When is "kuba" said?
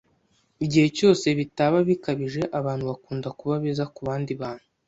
3.39-3.53